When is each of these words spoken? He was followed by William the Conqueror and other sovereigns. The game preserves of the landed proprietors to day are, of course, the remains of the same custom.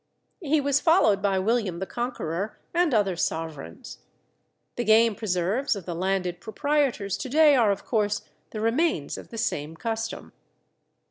He 0.41 0.59
was 0.59 0.79
followed 0.81 1.21
by 1.21 1.37
William 1.37 1.77
the 1.77 1.85
Conqueror 1.85 2.57
and 2.73 2.91
other 2.91 3.15
sovereigns. 3.15 3.99
The 4.75 4.83
game 4.83 5.13
preserves 5.13 5.75
of 5.75 5.85
the 5.85 5.93
landed 5.93 6.41
proprietors 6.41 7.15
to 7.17 7.29
day 7.29 7.55
are, 7.55 7.69
of 7.69 7.85
course, 7.85 8.23
the 8.49 8.61
remains 8.61 9.15
of 9.15 9.27
the 9.29 9.37
same 9.37 9.75
custom. 9.77 10.33